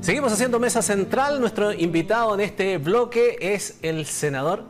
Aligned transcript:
Seguimos 0.00 0.32
haciendo 0.32 0.60
mesa 0.60 0.80
central. 0.80 1.40
Nuestro 1.40 1.72
invitado 1.72 2.34
en 2.34 2.40
este 2.40 2.78
bloque 2.78 3.36
es 3.40 3.78
el 3.82 4.06
senador, 4.06 4.64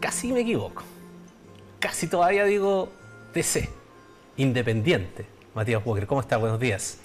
casi 0.00 0.32
me 0.32 0.40
equivoco, 0.40 0.82
casi 1.80 2.06
todavía 2.06 2.44
digo 2.44 2.88
DC, 3.34 3.68
independiente, 4.36 5.26
Matías 5.54 5.82
Walker. 5.84 6.06
¿Cómo 6.06 6.20
está? 6.20 6.36
Buenos 6.36 6.60
días. 6.60 6.98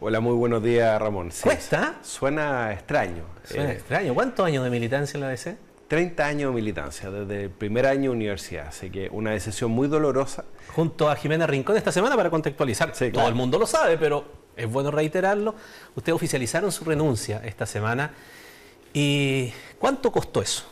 Hola, 0.00 0.20
muy 0.20 0.34
buenos 0.34 0.62
días, 0.62 1.00
Ramón. 1.00 1.30
Sí, 1.30 1.44
¿Cuesta? 1.44 1.94
Suena 2.02 2.72
extraño. 2.72 3.22
Suena 3.44 3.70
eh, 3.70 3.76
extraño. 3.76 4.12
¿Cuántos 4.12 4.44
años 4.44 4.64
de 4.64 4.70
militancia 4.70 5.16
en 5.16 5.20
la 5.22 5.28
DC? 5.28 5.56
30 5.88 6.26
años 6.26 6.50
de 6.50 6.54
militancia, 6.56 7.10
desde 7.10 7.44
el 7.44 7.50
primer 7.50 7.86
año 7.86 8.10
de 8.10 8.16
universidad, 8.16 8.66
así 8.66 8.90
que 8.90 9.08
una 9.12 9.30
decisión 9.30 9.70
muy 9.70 9.86
dolorosa. 9.86 10.44
Junto 10.74 11.08
a 11.08 11.14
Jimena 11.14 11.46
Rincón 11.46 11.76
esta 11.76 11.92
semana 11.92 12.16
para 12.16 12.28
contextualizar. 12.28 12.92
Todo 12.92 13.28
el 13.28 13.34
mundo 13.36 13.58
lo 13.58 13.66
sabe, 13.66 13.96
pero 13.96 14.45
es 14.56 14.70
bueno 14.70 14.90
reiterarlo. 14.90 15.54
Ustedes 15.94 16.14
oficializaron 16.14 16.72
su 16.72 16.84
renuncia 16.84 17.40
esta 17.44 17.66
semana. 17.66 18.12
¿Y 18.92 19.52
cuánto 19.78 20.10
costó 20.10 20.42
eso? 20.42 20.64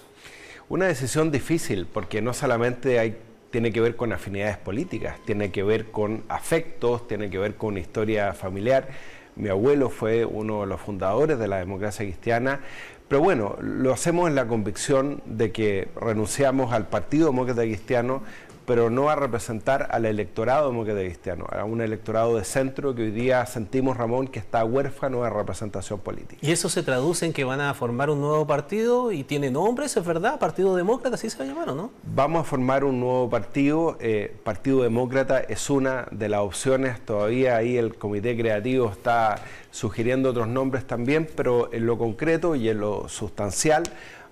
Una 0.68 0.86
decisión 0.86 1.30
difícil, 1.30 1.86
porque 1.86 2.22
no 2.22 2.32
solamente 2.32 3.16
tiene 3.50 3.70
que 3.70 3.80
ver 3.80 3.96
con 3.96 4.12
afinidades 4.12 4.56
políticas, 4.56 5.18
tiene 5.27 5.52
que 5.52 5.62
ver 5.62 5.91
con 5.91 6.24
afectos, 6.28 7.06
tiene 7.06 7.28
que 7.30 7.38
ver 7.38 7.56
con 7.56 7.77
historia 7.77 8.32
familiar. 8.32 8.88
Mi 9.36 9.48
abuelo 9.48 9.91
fue 9.91 10.24
uno 10.24 10.62
de 10.62 10.66
los 10.66 10.80
fundadores 10.80 11.38
de 11.38 11.48
la 11.48 11.58
democracia 11.58 12.05
cristiana, 12.05 12.60
pero 13.08 13.20
bueno, 13.20 13.56
lo 13.60 13.92
hacemos 13.92 14.28
en 14.28 14.34
la 14.34 14.46
convicción 14.46 15.22
de 15.27 15.52
que 15.52 15.88
renunciamos 16.00 16.72
al 16.72 16.88
Partido 16.88 17.27
Demócrata 17.27 17.62
Cristiano 17.62 18.22
pero 18.66 18.91
no 18.91 19.10
a 19.10 19.16
representar 19.16 19.88
al 19.91 20.06
electorado 20.06 20.68
demócrata 20.68 21.00
cristiano, 21.00 21.46
a 21.50 21.64
un 21.64 21.80
electorado 21.80 22.36
de 22.36 22.45
centro 22.45 22.95
que 22.95 23.02
hoy 23.02 23.10
día 23.10 23.45
sentimos, 23.46 23.96
Ramón, 23.96 24.28
que 24.28 24.38
está 24.38 24.64
huérfano 24.64 25.22
de 25.22 25.30
representación 25.30 26.00
política. 26.00 26.38
¿Y 26.41 26.52
eso 26.52 26.69
se 26.69 26.82
traduce 26.82 27.27
en 27.27 27.32
que 27.32 27.45
van 27.45 27.60
a 27.60 27.74
formar 27.74 28.10
un 28.10 28.20
nuevo 28.20 28.46
partido 28.46 29.12
y 29.12 29.24
tiene 29.24 29.50
nombres, 29.50 29.96
es 29.96 30.05
verdad? 30.05 30.38
¿Partido 30.38 30.77
Demócrata, 30.77 31.14
así 31.14 31.28
se 31.30 31.38
va 31.38 31.44
a 31.44 31.48
llamar 31.48 31.69
o 31.70 31.75
no? 31.75 31.91
Vamos 32.14 32.42
a 32.42 32.44
formar 32.44 32.84
un 32.84 33.00
nuevo 33.00 33.28
partido. 33.28 33.97
Eh, 34.00 34.34
partido 34.44 34.83
Demócrata 34.83 35.41
es 35.41 35.70
una 35.70 36.06
de 36.10 36.28
las 36.28 36.41
opciones. 36.41 37.00
Todavía 37.05 37.56
ahí 37.56 37.77
el 37.77 37.97
comité 37.97 38.36
creativo 38.36 38.91
está 38.91 39.36
sugiriendo 39.70 40.31
otros 40.31 40.48
nombres 40.48 40.86
también, 40.86 41.28
pero 41.34 41.72
en 41.72 41.86
lo 41.86 41.98
concreto 41.98 42.55
y 42.55 42.69
en 42.69 42.81
lo 42.81 43.08
sustancial 43.08 43.83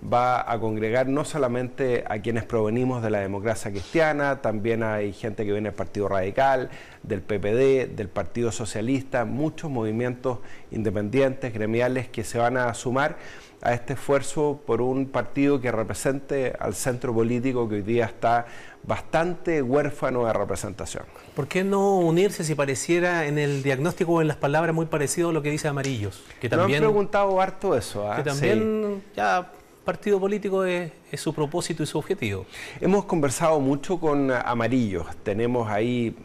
va 0.02 0.50
a 0.50 0.58
congregar 0.58 1.06
no 1.06 1.24
solamente 1.24 2.04
a 2.08 2.20
quienes 2.20 2.44
provenimos 2.44 3.02
de 3.02 3.10
la 3.10 3.20
democracia 3.20 3.70
cristiana, 3.70 4.40
también 4.42 4.82
hay 4.82 5.12
gente 5.12 5.44
que 5.44 5.52
viene 5.52 5.68
del 5.68 5.76
Partido 5.76 6.08
Radical, 6.08 6.70
del 7.02 7.20
PPD, 7.20 7.94
del 7.94 8.08
Partido 8.08 8.50
Socialista, 8.50 9.24
muchos 9.24 9.70
movimientos 9.70 10.38
independientes, 10.70 11.52
gremiales 11.54 12.08
que 12.08 12.24
se 12.24 12.38
van 12.38 12.56
a 12.56 12.74
sumar 12.74 13.16
a 13.62 13.74
este 13.74 13.92
esfuerzo 13.92 14.60
por 14.66 14.82
un 14.82 15.06
partido 15.06 15.60
que 15.60 15.70
represente 15.70 16.52
al 16.58 16.74
centro 16.74 17.14
político 17.14 17.68
que 17.68 17.76
hoy 17.76 17.82
día 17.82 18.06
está 18.06 18.46
bastante 18.82 19.62
huérfano 19.62 20.26
de 20.26 20.32
representación. 20.32 21.04
¿Por 21.36 21.46
qué 21.46 21.62
no 21.62 21.98
unirse 21.98 22.42
si 22.42 22.56
pareciera 22.56 23.26
en 23.26 23.38
el 23.38 23.62
diagnóstico 23.62 24.14
o 24.14 24.20
en 24.20 24.26
las 24.26 24.36
palabras 24.36 24.74
muy 24.74 24.86
parecido 24.86 25.28
a 25.28 25.32
lo 25.32 25.42
que 25.42 25.50
dice 25.50 25.68
Amarillos? 25.68 26.24
Que 26.40 26.48
también, 26.48 26.82
han 26.82 26.90
preguntado 26.90 27.40
harto 27.40 27.76
eso. 27.76 28.10
¿ah? 28.10 28.16
Que 28.16 28.24
también 28.24 29.00
ya 29.14 29.52
partido 29.84 30.20
político 30.20 30.64
es, 30.64 30.92
su 31.16 31.34
propósito 31.34 31.82
y 31.82 31.86
su 31.86 31.98
objetivo. 31.98 32.46
Hemos 32.80 33.04
conversado 33.04 33.60
mucho 33.60 33.98
con 33.98 34.30
Amarillos, 34.30 35.06
tenemos 35.22 35.68
ahí 35.68 36.16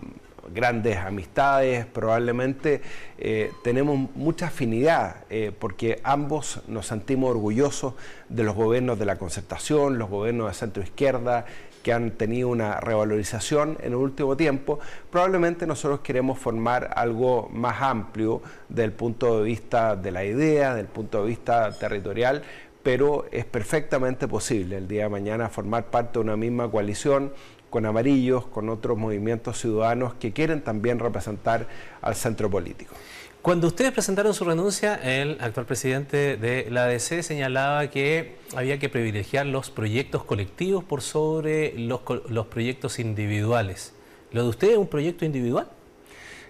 grandes 0.53 0.97
amistades, 0.97 1.85
probablemente 1.85 2.81
eh, 3.17 3.51
tenemos 3.63 4.09
mucha 4.15 4.47
afinidad, 4.47 5.25
eh, 5.29 5.51
porque 5.57 5.99
ambos 6.03 6.61
nos 6.67 6.87
sentimos 6.87 7.31
orgullosos 7.31 7.95
de 8.29 8.43
los 8.43 8.55
gobiernos 8.55 8.97
de 8.97 9.05
la 9.05 9.17
concertación, 9.17 9.97
los 9.97 10.09
gobiernos 10.09 10.47
de 10.47 10.53
centro 10.53 10.83
izquierda, 10.83 11.45
que 11.87 11.93
han 11.93 12.11
tenido 12.11 12.49
una 12.49 12.81
revalorización 12.81 13.77
en 13.79 13.93
el 13.93 13.95
último 13.95 14.35
tiempo, 14.35 14.77
probablemente 15.09 15.65
nosotros 15.65 16.01
queremos 16.01 16.37
formar 16.37 16.91
algo 16.95 17.49
más 17.49 17.81
amplio 17.81 18.41
del 18.67 18.91
punto 18.91 19.39
de 19.39 19.45
vista 19.45 19.95
de 19.95 20.11
la 20.11 20.25
idea, 20.25 20.75
del 20.75 20.87
punto 20.87 21.21
de 21.21 21.27
vista 21.27 21.71
territorial, 21.71 22.43
pero 22.87 23.25
es 23.33 23.43
perfectamente 23.43 24.29
posible 24.29 24.77
el 24.77 24.87
día 24.87 25.03
de 25.03 25.09
mañana 25.09 25.49
formar 25.49 25.87
parte 25.87 26.19
de 26.19 26.23
una 26.23 26.37
misma 26.37 26.71
coalición 26.71 27.33
con 27.69 27.85
amarillos, 27.85 28.45
con 28.45 28.69
otros 28.69 28.97
movimientos 28.97 29.59
ciudadanos 29.59 30.13
que 30.13 30.31
quieren 30.31 30.61
también 30.61 30.97
representar 30.97 31.67
al 32.01 32.15
centro 32.15 32.49
político. 32.49 32.95
Cuando 33.41 33.67
ustedes 33.67 33.91
presentaron 33.91 34.33
su 34.33 34.45
renuncia, 34.45 34.95
el 35.03 35.35
actual 35.41 35.65
presidente 35.65 36.37
de 36.37 36.71
la 36.71 36.85
ADC 36.85 37.23
señalaba 37.23 37.89
que 37.89 38.37
había 38.55 38.79
que 38.79 38.87
privilegiar 38.87 39.47
los 39.47 39.69
proyectos 39.69 40.23
colectivos 40.23 40.85
por 40.85 41.01
sobre 41.01 41.77
los, 41.77 41.99
los 42.29 42.47
proyectos 42.47 42.99
individuales. 42.99 43.95
¿Lo 44.31 44.43
de 44.43 44.47
ustedes 44.47 44.73
es 44.75 44.79
un 44.79 44.87
proyecto 44.87 45.25
individual? 45.25 45.67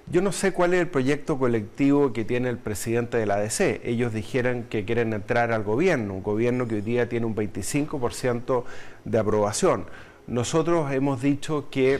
Yo 0.09 0.21
no 0.21 0.31
sé 0.31 0.53
cuál 0.53 0.73
es 0.73 0.79
el 0.79 0.87
proyecto 0.87 1.37
colectivo 1.37 2.13
que 2.13 2.23
tiene 2.23 2.47
el 2.47 2.57
presidente 2.57 3.17
de 3.17 3.25
la 3.25 3.35
ADC. 3.35 3.81
Ellos 3.83 4.13
dijeron 4.13 4.63
que 4.69 4.85
quieren 4.85 5.11
entrar 5.11 5.51
al 5.51 5.63
gobierno, 5.63 6.13
un 6.13 6.23
gobierno 6.23 6.65
que 6.65 6.75
hoy 6.75 6.81
día 6.81 7.09
tiene 7.09 7.25
un 7.25 7.35
25% 7.35 8.63
de 9.03 9.17
aprobación. 9.17 9.85
Nosotros 10.25 10.93
hemos 10.93 11.21
dicho 11.21 11.67
que 11.69 11.99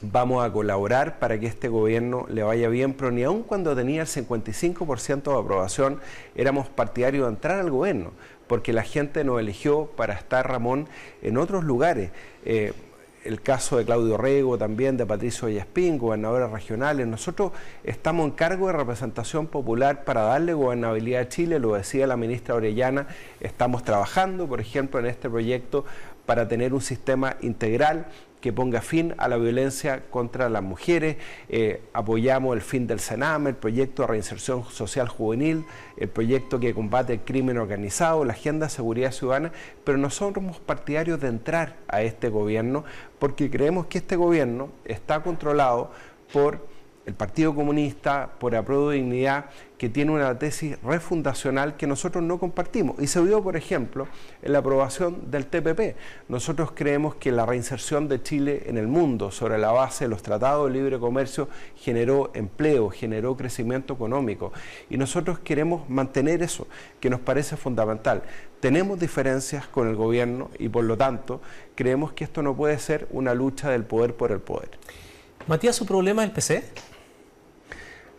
vamos 0.00 0.46
a 0.46 0.50
colaborar 0.50 1.18
para 1.18 1.38
que 1.38 1.46
este 1.46 1.68
gobierno 1.68 2.24
le 2.30 2.42
vaya 2.42 2.70
bien, 2.70 2.94
pero 2.94 3.10
ni 3.10 3.22
aun 3.22 3.42
cuando 3.42 3.76
tenía 3.76 4.00
el 4.00 4.08
55% 4.08 5.22
de 5.34 5.38
aprobación 5.38 6.00
éramos 6.36 6.70
partidarios 6.70 7.26
de 7.26 7.34
entrar 7.34 7.60
al 7.60 7.70
gobierno, 7.70 8.12
porque 8.46 8.72
la 8.72 8.82
gente 8.82 9.24
nos 9.24 9.40
eligió 9.40 9.90
para 9.94 10.14
estar, 10.14 10.48
Ramón, 10.48 10.88
en 11.20 11.36
otros 11.36 11.64
lugares. 11.64 12.12
Eh, 12.46 12.72
el 13.26 13.40
caso 13.40 13.76
de 13.76 13.84
Claudio 13.84 14.16
Rego, 14.16 14.56
también 14.56 14.96
de 14.96 15.04
Patricio 15.04 15.48
Vallespín, 15.48 15.98
gobernadores 15.98 16.50
regionales. 16.50 17.06
Nosotros 17.06 17.52
estamos 17.84 18.26
en 18.26 18.30
cargo 18.32 18.68
de 18.68 18.74
representación 18.74 19.46
popular 19.46 20.04
para 20.04 20.22
darle 20.22 20.54
gobernabilidad 20.54 21.22
a 21.22 21.28
Chile, 21.28 21.58
lo 21.58 21.74
decía 21.74 22.06
la 22.06 22.16
ministra 22.16 22.54
Orellana, 22.54 23.08
estamos 23.40 23.82
trabajando, 23.82 24.46
por 24.46 24.60
ejemplo, 24.60 25.00
en 25.00 25.06
este 25.06 25.28
proyecto 25.28 25.84
para 26.26 26.48
tener 26.48 26.74
un 26.74 26.80
sistema 26.80 27.36
integral 27.40 28.06
que 28.40 28.52
ponga 28.52 28.80
fin 28.80 29.14
a 29.18 29.28
la 29.28 29.36
violencia 29.36 30.04
contra 30.10 30.48
las 30.48 30.62
mujeres. 30.62 31.16
Eh, 31.48 31.82
apoyamos 31.92 32.54
el 32.54 32.62
fin 32.62 32.86
del 32.86 33.00
Sename, 33.00 33.50
el 33.50 33.56
proyecto 33.56 34.02
de 34.02 34.08
reinserción 34.08 34.64
social 34.64 35.08
juvenil, 35.08 35.64
el 35.96 36.08
proyecto 36.08 36.60
que 36.60 36.74
combate 36.74 37.14
el 37.14 37.20
crimen 37.20 37.58
organizado, 37.58 38.24
la 38.24 38.34
agenda 38.34 38.66
de 38.66 38.70
seguridad 38.70 39.12
ciudadana, 39.12 39.52
pero 39.84 39.98
nosotros 39.98 40.44
somos 40.44 40.60
partidarios 40.60 41.20
de 41.20 41.28
entrar 41.28 41.76
a 41.88 42.02
este 42.02 42.28
gobierno 42.28 42.84
porque 43.18 43.50
creemos 43.50 43.86
que 43.86 43.98
este 43.98 44.16
gobierno 44.16 44.70
está 44.84 45.22
controlado 45.22 45.90
por 46.32 46.75
el 47.06 47.14
Partido 47.14 47.54
Comunista, 47.54 48.32
por 48.40 48.56
Apruebo 48.56 48.90
Dignidad, 48.90 49.46
que 49.78 49.88
tiene 49.88 50.10
una 50.10 50.36
tesis 50.38 50.76
refundacional 50.82 51.76
que 51.76 51.86
nosotros 51.86 52.24
no 52.24 52.38
compartimos. 52.38 52.96
Y 53.00 53.06
se 53.06 53.20
vio, 53.20 53.42
por 53.44 53.56
ejemplo, 53.56 54.08
en 54.42 54.52
la 54.52 54.58
aprobación 54.58 55.30
del 55.30 55.46
TPP. 55.46 55.96
Nosotros 56.28 56.72
creemos 56.74 57.14
que 57.14 57.30
la 57.30 57.46
reinserción 57.46 58.08
de 58.08 58.22
Chile 58.22 58.64
en 58.66 58.76
el 58.76 58.88
mundo 58.88 59.30
sobre 59.30 59.56
la 59.56 59.70
base 59.70 60.06
de 60.06 60.08
los 60.08 60.22
tratados 60.22 60.66
de 60.66 60.78
libre 60.78 60.98
comercio 60.98 61.48
generó 61.76 62.32
empleo, 62.34 62.90
generó 62.90 63.36
crecimiento 63.36 63.94
económico. 63.94 64.52
Y 64.90 64.96
nosotros 64.96 65.38
queremos 65.38 65.88
mantener 65.88 66.42
eso, 66.42 66.66
que 66.98 67.08
nos 67.08 67.20
parece 67.20 67.56
fundamental. 67.56 68.22
Tenemos 68.58 68.98
diferencias 68.98 69.68
con 69.68 69.86
el 69.86 69.94
gobierno 69.94 70.50
y 70.58 70.68
por 70.68 70.82
lo 70.82 70.96
tanto 70.96 71.40
creemos 71.76 72.12
que 72.14 72.24
esto 72.24 72.42
no 72.42 72.56
puede 72.56 72.80
ser 72.80 73.06
una 73.10 73.32
lucha 73.32 73.70
del 73.70 73.84
poder 73.84 74.16
por 74.16 74.32
el 74.32 74.40
poder. 74.40 74.70
Matías, 75.46 75.76
¿su 75.76 75.86
problema 75.86 76.24
es 76.24 76.30
el 76.30 76.34
PC? 76.34 76.64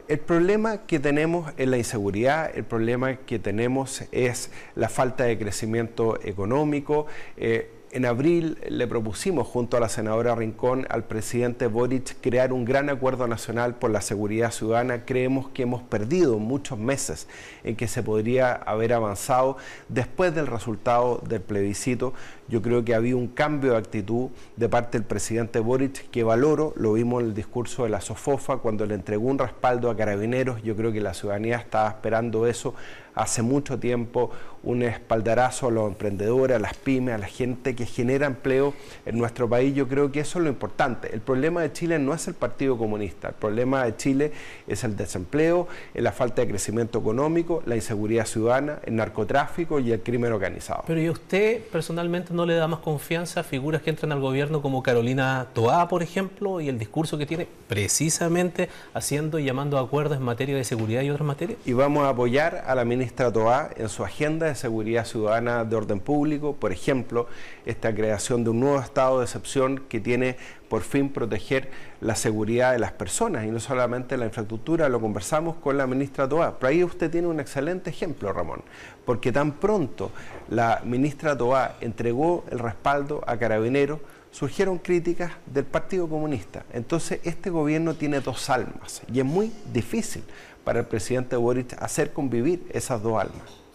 El 0.08 0.20
problema 0.20 0.86
que 0.86 1.00
tenemos 1.00 1.52
es 1.58 1.68
la 1.68 1.78
inseguridad, 1.78 2.50
el 2.56 2.64
problema 2.64 3.18
que 3.18 3.40
tenemos 3.40 4.04
es 4.14 4.52
la 4.74 4.88
falta 4.88 5.26
de 5.26 5.38
crecimiento 5.38 6.18
económico. 6.24 7.08
Eh, 7.36 7.70
en 7.92 8.06
abril 8.06 8.58
le 8.70 8.86
propusimos 8.86 9.48
junto 9.48 9.76
a 9.76 9.80
la 9.80 9.90
senadora 9.90 10.36
Rincón 10.36 10.86
al 10.90 11.06
presidente 11.06 11.68
Boric 11.68 12.18
crear 12.22 12.54
un 12.54 12.64
gran 12.64 12.90
acuerdo 12.90 13.28
nacional 13.28 13.76
por 13.76 13.92
la 13.92 14.02
seguridad 14.02 14.52
ciudadana. 14.52 15.04
Creemos 15.04 15.50
que 15.50 15.64
hemos 15.64 15.84
perdido 15.84 16.38
muchos 16.38 16.78
meses 16.78 17.28
en 17.64 17.76
que 17.76 17.88
se 17.88 18.04
podría 18.04 18.54
haber 18.54 18.94
avanzado 18.94 19.58
después 19.90 20.36
del 20.36 20.48
resultado 20.48 21.22
del 21.28 21.42
plebiscito. 21.42 22.14
Yo 22.50 22.62
creo 22.62 22.86
que 22.86 22.96
había 22.96 23.16
un 23.16 23.28
cambio 23.28 23.72
de 23.72 23.78
actitud 23.78 24.30
de 24.56 24.70
parte 24.70 24.98
del 24.98 25.06
presidente 25.06 25.60
Boric 25.60 26.10
que 26.10 26.24
valoro, 26.24 26.74
lo 26.78 26.94
vimos 26.94 27.22
en 27.22 27.30
el 27.30 27.34
discurso 27.34 27.84
de 27.84 27.90
la 27.90 28.00
SOFOFA 28.00 28.58
cuando 28.58 28.86
le 28.86 28.96
entregó 28.96 29.28
un 29.28 29.38
respaldo 29.38 29.90
a 29.90 29.98
carabineros. 29.98 30.64
Yo 30.64 30.76
creo 30.76 30.92
que 30.92 31.02
la 31.02 31.14
ciudadanía 31.14 31.58
estaba 31.58 31.90
esperando 31.90 32.48
eso 32.48 32.74
hace 33.18 33.42
mucho 33.42 33.80
tiempo 33.80 34.30
un 34.64 34.84
espaldarazo 34.84 35.68
a 35.68 35.72
los 35.72 35.88
emprendedores, 35.88 36.58
a 36.58 36.60
las 36.60 36.74
pymes, 36.74 37.16
a 37.16 37.18
la 37.18 37.28
gente 37.28 37.76
que 37.76 37.86
genera 37.86 38.28
empleo 38.28 38.74
en 39.06 39.18
nuestro 39.18 39.48
país. 39.48 39.74
Yo 39.74 39.88
creo 39.88 40.12
que 40.12 40.20
eso 40.20 40.40
es 40.40 40.44
lo 40.44 40.50
importante. 40.50 41.14
El 41.14 41.22
problema 41.22 41.62
de 41.62 41.72
Chile 41.72 42.00
no 42.00 42.14
es 42.14 42.28
el 42.28 42.34
Partido 42.34 42.78
Comunista, 42.78 43.30
el 43.30 43.34
problema 43.36 43.86
de 43.86 43.96
Chile 43.96 44.32
es 44.68 44.84
el 44.84 44.98
desempleo, 44.98 45.68
es 45.94 46.04
la 46.04 46.12
falta 46.12 46.42
de 46.42 46.50
crecimiento 46.50 47.00
económico, 47.00 47.64
la 47.66 47.76
inseguridad 47.76 48.26
ciudadana, 48.26 48.80
el 48.84 48.96
narcotráfico 48.96 49.80
y 49.80 49.92
el 49.92 50.02
crimen 50.02 50.34
organizado. 50.34 50.84
Pero 50.86 51.02
¿y 51.02 51.10
usted 51.10 51.62
personalmente 51.72 52.34
le 52.46 52.56
da 52.56 52.68
más 52.68 52.80
confianza 52.80 53.42
a 53.42 53.44
figuras 53.44 53.82
que 53.82 53.90
entran 53.90 54.12
al 54.12 54.20
gobierno 54.20 54.62
como 54.62 54.84
Carolina 54.84 55.48
Toá, 55.54 55.88
por 55.88 56.04
ejemplo, 56.04 56.62
y 56.62 56.70
el 56.70 56.78
discurso 56.78 57.18
que 57.18 57.26
tiene 57.26 57.48
precisamente 57.68 58.70
haciendo 58.94 59.40
y 59.40 59.46
llamando 59.46 59.78
a 59.78 59.82
acuerdos 59.82 60.18
en 60.18 60.24
materia 60.24 60.56
de 60.56 60.64
seguridad 60.64 61.02
y 61.02 61.10
otras 61.10 61.26
materias? 61.26 61.58
Y 61.66 61.74
vamos 61.74 62.04
a 62.06 62.10
apoyar 62.10 62.64
a 62.68 62.76
la 62.76 62.86
ministra 62.86 63.32
Toá 63.32 63.70
en 63.76 63.90
su 63.90 64.04
agenda 64.04 64.48
de 64.48 64.56
seguridad 64.56 65.06
ciudadana 65.06 65.64
de 65.64 65.76
orden 65.76 66.00
público, 66.00 66.56
por 66.56 66.72
ejemplo, 66.72 67.28
esta 67.66 67.94
creación 67.94 68.44
de 68.44 68.52
un 68.52 68.60
nuevo 68.60 68.80
estado 68.80 69.20
de 69.20 69.26
excepción 69.26 69.80
que 69.90 70.00
tiene 70.00 70.38
por 70.70 70.82
fin 70.82 71.10
proteger 71.10 71.70
la 72.02 72.16
seguridad 72.16 72.74
de 72.74 72.80
las 72.80 72.92
personas 72.92 73.46
y 73.46 73.48
no 73.48 73.60
solamente 73.60 74.18
la 74.18 74.26
infraestructura, 74.26 74.90
lo 74.90 75.00
conversamos 75.00 75.56
con 75.58 75.78
la 75.78 75.88
ministra 75.88 76.28
Toá. 76.28 76.58
Pero 76.60 76.70
ahí 76.70 76.84
usted 76.84 77.10
tiene 77.10 77.28
un 77.28 77.40
excelente 77.40 77.90
ejemplo, 77.90 78.32
Ramón, 78.34 78.62
porque 79.06 79.32
tan 79.32 79.54
pronto 79.54 80.12
la 80.50 80.82
ministra 80.84 81.38
Toá 81.38 81.78
entregó 81.82 82.44
el 82.52 82.60
respaldo 82.60 83.24
a 83.26 83.38
Carabineros, 83.38 84.00
surgieron 84.32 84.78
críticas 84.78 85.32
del 85.46 85.66
Partido 85.66 86.08
Comunista. 86.08 86.64
Entonces, 86.74 87.22
este 87.24 87.50
gobierno 87.50 87.96
tiene 87.96 88.20
dos 88.20 88.50
almas 88.50 89.02
y 89.12 89.20
es 89.20 89.26
muy 89.26 89.52
difícil 89.74 90.24
para 90.64 90.80
el 90.80 90.86
presidente 90.86 91.36
Boric 91.38 91.82
hacer 91.82 92.12
convivir 92.12 92.68
esas 92.72 93.02
dos 93.02 93.22
almas. 93.22 93.67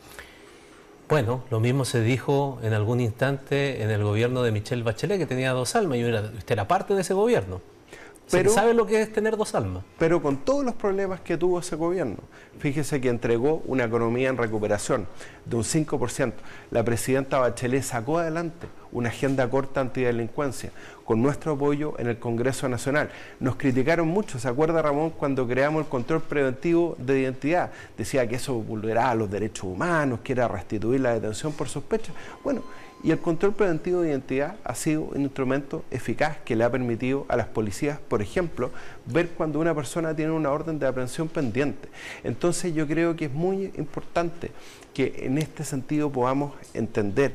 Bueno, 1.13 1.43
lo 1.51 1.61
mismo 1.61 1.85
se 1.85 2.01
dijo 2.01 2.59
en 2.63 2.73
algún 2.73 2.99
instante 2.99 3.83
en 3.83 3.91
el 3.91 4.03
gobierno 4.03 4.43
de 4.43 4.51
Michelle 4.51 4.83
Bachelet, 4.83 5.19
que 5.19 5.27
tenía 5.27 5.53
dos 5.53 5.77
almas, 5.77 5.99
y 5.99 6.05
usted 6.07 6.53
era 6.53 6.67
parte 6.67 6.95
de 6.95 7.03
ese 7.03 7.13
gobierno. 7.13 7.61
Pero, 8.33 8.51
¿Sabe 8.51 8.73
lo 8.73 8.87
que 8.87 9.03
es 9.03 9.13
tener 9.13 9.37
dos 9.37 9.55
almas? 9.55 9.85
Pero 9.99 10.23
con 10.23 10.39
todos 10.39 10.65
los 10.65 10.75
problemas 10.75 11.21
que 11.21 11.37
tuvo 11.37 11.61
ese 11.61 11.77
gobierno, 11.77 12.17
fíjese 12.59 13.01
que 13.01 13.11
entregó 13.11 13.63
una 13.67 13.85
economía 13.85 14.31
en 14.31 14.39
recuperación 14.39 15.07
de 15.45 15.57
un 15.57 15.65
5%. 15.65 16.33
La 16.71 16.83
presidenta 16.83 17.39
Bachelet 17.39 17.83
sacó 17.83 18.19
adelante 18.19 18.67
una 18.93 19.09
agenda 19.09 19.49
corta 19.49 19.81
antidelincuencia, 19.81 20.71
con 21.05 21.23
nuestro 21.23 21.53
apoyo 21.53 21.95
en 21.99 22.09
el 22.09 22.19
Congreso 22.19 22.69
Nacional. 22.69 23.11
Nos 23.41 23.57
criticaron 23.57 24.09
mucho, 24.09 24.39
¿se 24.39 24.49
acuerda 24.49 24.83
Ramón 24.83 25.11
cuando 25.11 25.47
creamos 25.47 25.85
el 25.85 25.89
control 25.89 26.23
preventivo 26.23 26.97
de 26.99 27.21
identidad? 27.21 27.71
Decía 27.99 28.27
que 28.27 28.37
eso 28.37 28.55
vulneraba 28.55 29.15
los 29.15 29.31
derechos 29.31 29.65
humanos, 29.65 30.21
que 30.23 30.33
era 30.33 30.49
restituir 30.49 31.01
la 31.01 31.15
detención 31.15 31.53
por 31.53 31.69
sospecha. 31.69 32.13
Bueno, 32.45 32.63
y 33.03 33.11
el 33.11 33.19
control 33.19 33.55
preventivo 33.55 34.01
de 34.01 34.11
identidad 34.11 34.57
ha 34.65 34.75
sido 34.75 35.03
un 35.03 35.23
instrumento 35.23 35.85
eficaz 35.91 36.39
que 36.45 36.55
le 36.55 36.65
ha 36.65 36.71
permitido 36.71 37.27
a 37.29 37.37
las 37.37 37.47
policías, 37.47 37.99
por 37.99 38.23
ejemplo, 38.23 38.71
ver 39.07 39.31
cuando 39.31 39.59
una 39.59 39.75
persona 39.75 40.15
tiene 40.15 40.33
una 40.33 40.51
orden 40.51 40.79
de 40.79 40.87
aprehensión 40.87 41.29
pendiente. 41.29 41.89
Entonces 42.23 42.75
yo 42.75 42.87
creo 42.87 43.17
que 43.17 43.25
es 43.25 43.33
muy 43.33 43.73
importante 43.77 44.53
que 44.95 45.25
en 45.25 45.39
este 45.39 45.65
sentido 45.65 46.11
podamos 46.11 46.55
entender 46.75 47.33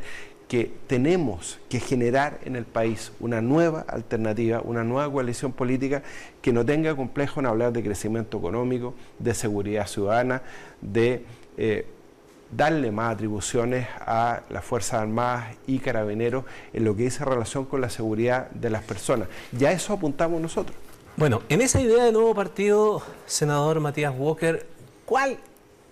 que 0.48 0.72
tenemos 0.88 1.60
que 1.68 1.82
generar 1.82 2.40
en 2.46 2.56
el 2.56 2.64
país 2.64 3.12
una 3.20 3.42
nueva 3.42 3.82
alternativa, 3.82 4.62
una 4.62 4.86
nueva 4.86 5.12
coalición 5.12 5.52
política 5.52 6.04
que 6.42 6.54
no 6.54 6.66
tenga 6.66 6.96
complejo 6.96 7.42
en 7.42 7.48
hablar 7.48 7.74
de 7.74 7.84
crecimiento 7.84 8.38
económico, 8.38 8.94
de 9.20 9.34
seguridad 9.34 9.88
ciudadana, 9.88 10.42
de 10.82 11.26
eh, 11.58 11.86
darle 12.52 12.92
más 12.92 13.14
atribuciones 13.14 13.88
a 14.00 14.42
las 14.50 14.64
Fuerzas 14.64 15.02
Armadas 15.02 15.56
y 15.68 15.80
Carabineros 15.80 16.46
en 16.74 16.86
lo 16.86 16.96
que 16.96 17.04
dice 17.04 17.26
relación 17.26 17.66
con 17.66 17.82
la 17.82 17.90
seguridad 17.90 18.50
de 18.52 18.70
las 18.70 18.84
personas. 18.84 19.28
Ya 19.52 19.72
eso 19.72 19.94
apuntamos 19.94 20.42
nosotros. 20.42 20.76
Bueno, 21.18 21.42
en 21.50 21.62
esa 21.62 21.82
idea 21.82 22.04
de 22.04 22.12
nuevo 22.12 22.36
partido, 22.36 23.02
senador 23.26 23.80
Matías 23.80 24.14
Walker, 24.16 24.68
¿cuál 25.06 25.38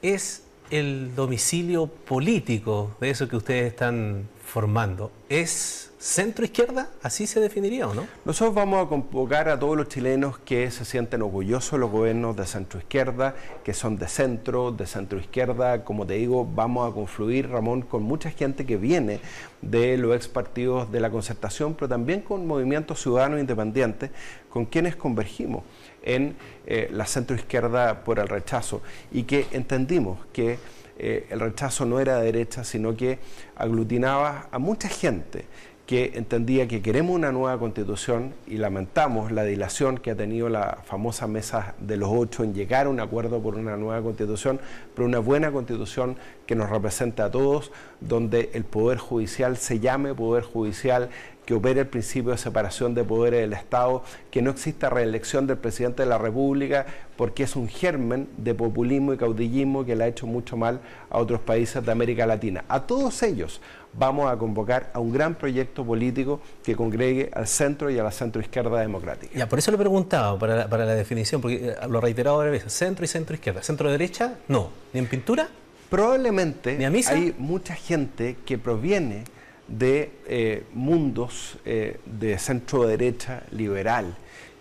es 0.02 0.44
el 0.69 1.16
domicilio 1.16 1.88
político 1.88 2.96
de 3.00 3.10
eso 3.10 3.28
que 3.28 3.36
ustedes 3.36 3.72
están 3.72 4.28
formando? 4.45 5.12
¿Es 5.27 5.92
centro 5.97 6.45
izquierda? 6.45 6.89
¿Así 7.01 7.25
se 7.25 7.39
definiría 7.39 7.88
o 7.88 7.95
no? 7.95 8.07
Nosotros 8.25 8.53
vamos 8.53 8.86
a 8.86 8.88
convocar 8.88 9.50
a 9.50 9.59
todos 9.59 9.75
los 9.75 9.89
chilenos 9.89 10.38
que 10.38 10.69
se 10.69 10.86
sienten 10.86 11.24
orgullosos 11.24 11.71
de 11.71 11.77
los 11.80 11.89
gobiernos 11.89 12.36
de 12.36 12.45
centro 12.45 12.80
izquierda, 12.80 13.36
que 13.63 13.74
son 13.74 13.97
de 13.97 14.07
centro, 14.07 14.71
de 14.71 14.86
centro 14.86 15.19
izquierda. 15.19 15.83
Como 15.83 16.06
te 16.06 16.13
digo, 16.13 16.45
vamos 16.45 16.89
a 16.89 16.94
confluir, 16.94 17.50
Ramón, 17.50 17.81
con 17.81 18.03
mucha 18.03 18.30
gente 18.30 18.65
que 18.65 18.77
viene 18.77 19.19
de 19.62 19.97
los 19.97 20.15
ex 20.15 20.27
partidos 20.27 20.92
de 20.92 21.00
la 21.00 21.09
concertación, 21.09 21.74
pero 21.74 21.89
también 21.89 22.21
con 22.21 22.45
movimientos 22.45 23.01
ciudadanos 23.01 23.39
independientes, 23.39 24.12
con 24.50 24.65
quienes 24.65 24.95
convergimos 24.95 25.63
en 26.03 26.36
eh, 26.68 26.88
la 26.92 27.07
centro 27.07 27.36
izquierda 27.36 28.03
por 28.03 28.19
el 28.19 28.27
rechazo 28.27 28.81
y 29.12 29.24
que 29.24 29.47
entendimos 29.51 30.19
que 30.31 30.59
eh, 30.97 31.27
el 31.30 31.39
rechazo 31.39 31.86
no 31.86 32.00
era 32.00 32.18
de 32.18 32.25
derecha, 32.25 32.63
sino 32.63 32.95
que 32.95 33.19
aglutinaba 33.56 34.47
a 34.51 34.59
mucha 34.59 34.88
gente 34.88 35.45
que 35.86 36.13
entendía 36.15 36.68
que 36.68 36.81
queremos 36.81 37.15
una 37.15 37.31
nueva 37.31 37.59
constitución 37.59 38.33
y 38.47 38.57
lamentamos 38.57 39.31
la 39.31 39.44
dilación 39.44 40.00
que 40.00 40.12
ha 40.12 40.15
tenido 40.15 40.50
la 40.50 40.80
famosa 40.83 41.27
mesa 41.27 41.75
de 41.80 41.97
los 41.97 42.09
ocho 42.12 42.44
en 42.44 42.56
llegar 42.56 42.88
a 42.88 42.89
un 42.89 43.00
acuerdo 43.00 43.39
por 43.39 43.56
una 43.56 43.77
nueva 43.77 44.01
constitución, 44.01 44.59
pero 44.95 45.06
una 45.06 45.19
buena 45.19 45.51
constitución 45.51 46.15
que 46.47 46.56
nos 46.56 46.71
represente 46.71 47.21
a 47.21 47.30
todos, 47.30 47.71
donde 48.01 48.50
el 48.53 48.63
Poder 48.63 48.97
Judicial 48.97 49.57
se 49.57 49.80
llame 49.80 50.15
Poder 50.15 50.44
Judicial, 50.44 51.09
que 51.45 51.53
opere 51.53 51.81
el 51.81 51.88
principio 51.88 52.31
de 52.31 52.38
separación 52.38 52.94
de 52.94 53.03
poderes 53.03 53.42
del 53.42 53.53
Estado, 53.53 54.03
que 54.31 54.42
no 54.42 54.51
exista 54.51 54.89
reelección 54.89 55.47
del 55.47 55.57
presidente 55.57 56.03
de 56.03 56.09
la 56.09 56.18
República, 56.18 56.86
porque 57.15 57.44
es 57.44 57.56
un 57.56 57.68
germen 57.68 58.27
de 58.38 58.53
populismo 58.53 59.13
y 59.13 59.18
caudillismo 59.18 59.86
que 59.86 59.95
le 59.95 60.03
ha 60.03 60.07
hecho 60.07 60.27
mucho 60.27 60.57
mal 60.57 60.81
a 61.09 61.18
otros 61.19 61.39
países 61.39 61.86
de 61.86 61.92
América 61.92 62.25
Latina. 62.25 62.65
A 62.68 62.81
todos 62.81 63.21
ellos 63.24 63.62
vamos 63.97 64.30
a 64.30 64.38
convocar 64.38 64.89
a 64.94 65.00
un 65.00 65.12
gran 65.12 65.36
proyecto 65.36 65.86
político 65.86 66.42
que 66.63 66.75
congregue 66.75 67.30
al 67.33 67.47
centro 67.47 67.89
y 67.89 67.97
a 67.97 68.03
la 68.03 68.12
centro 68.12 68.42
izquierda 68.42 68.80
democrática. 68.80 69.38
Ya, 69.38 69.47
por 69.47 69.59
eso 69.59 69.71
le 69.71 69.75
he 69.75 69.80
preguntado 69.80 70.38
para 70.38 70.68
la, 70.68 70.95
definición, 70.95 71.42
porque 71.42 71.69
eh, 71.69 71.75
lo 71.89 72.00
he 72.00 72.01
reiterado 72.01 72.38
varias 72.38 72.53
veces, 72.53 72.74
centro 72.74 73.06
y 73.06 73.07
centro 73.07 73.36
izquierda. 73.36 73.63
¿Centro 73.63 73.89
derecha? 73.89 74.36
No. 74.47 74.69
¿Ni 74.94 75.00
en 75.00 75.07
pintura? 75.07 75.47
Probablemente 75.89 76.83
hay 76.86 77.36
mucha 77.38 77.75
gente 77.75 78.38
que 78.45 78.57
proviene 78.57 79.24
de 79.68 80.12
eh, 80.28 80.64
mundos 80.74 81.58
eh, 81.66 82.00
de 82.06 82.38
centro 82.38 82.86
derecha 82.86 83.44
liberal 83.52 84.16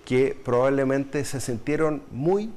que 0.05 0.37
probablemente 0.45 1.25
se 1.25 1.41
sintieron 1.41 2.03
muy 2.11 2.51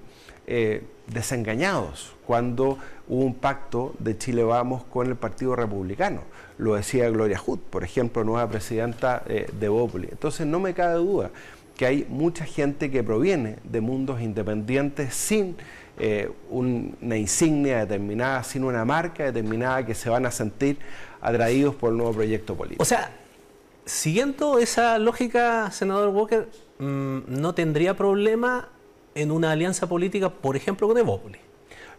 desengañados 1.07 2.15
cuando 2.25 2.77
hubo 3.07 3.23
un 3.23 3.35
pacto 3.35 3.95
de 3.99 4.17
Chile 4.17 4.43
Vamos 4.43 4.83
con 4.83 5.07
el 5.07 5.15
Partido 5.15 5.55
Republicano. 5.55 6.21
Lo 6.57 6.75
decía 6.75 7.09
Gloria 7.09 7.37
Hood, 7.37 7.59
por 7.69 7.83
ejemplo, 7.83 8.23
nueva 8.23 8.49
presidenta 8.49 9.23
eh, 9.27 9.49
de 9.59 9.69
Bópoli. 9.69 10.09
Entonces 10.11 10.45
no 10.45 10.59
me 10.59 10.73
cabe 10.73 10.95
duda 10.95 11.31
que 11.77 11.85
hay 11.85 12.05
mucha 12.09 12.45
gente 12.45 12.89
que 12.89 13.03
proviene 13.03 13.57
de 13.63 13.81
mundos 13.81 14.19
independientes 14.19 15.13
sin 15.13 15.55
eh, 15.99 16.29
una 16.49 17.17
insignia 17.17 17.79
determinada, 17.79 18.43
sin 18.43 18.63
una 18.63 18.83
marca 18.83 19.25
determinada 19.25 19.85
que 19.85 19.93
se 19.93 20.09
van 20.09 20.25
a 20.25 20.31
sentir 20.31 20.77
atraídos 21.21 21.75
por 21.75 21.91
el 21.91 21.97
nuevo 21.97 22.13
proyecto 22.13 22.55
político. 22.55 22.81
O 22.81 22.85
sea, 22.85 23.11
siguiendo 23.85 24.59
esa 24.59 24.99
lógica, 24.99 25.71
senador 25.71 26.09
Walker, 26.09 26.49
mm, 26.79 27.19
no 27.27 27.53
tendría 27.53 27.95
problema 27.95 28.69
en 29.15 29.31
una 29.31 29.51
alianza 29.51 29.87
política, 29.87 30.29
por 30.29 30.55
ejemplo, 30.55 30.87
con 30.87 30.97
Evópolis. 30.97 31.41